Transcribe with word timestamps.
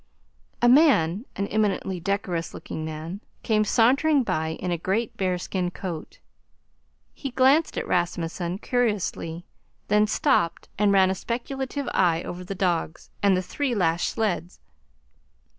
A 0.63 0.67
man, 0.67 1.25
an 1.35 1.45
eminently 1.49 1.99
decorous 1.99 2.55
looking 2.55 2.83
man, 2.83 3.21
came 3.43 3.63
sauntering 3.63 4.23
by 4.23 4.53
in 4.53 4.71
a 4.71 4.77
great 4.79 5.15
bearskin 5.15 5.69
coat. 5.69 6.17
He 7.13 7.29
glanced 7.29 7.77
at 7.77 7.85
Rasmunsen 7.87 8.57
curiously, 8.63 9.45
then 9.89 10.07
stopped 10.07 10.69
and 10.79 10.91
ran 10.91 11.11
a 11.11 11.13
speculative 11.13 11.87
eye 11.93 12.23
over 12.23 12.43
the 12.43 12.55
dogs 12.55 13.11
and 13.21 13.37
the 13.37 13.43
three 13.43 13.75
lashed 13.75 14.09
sleds. 14.13 14.59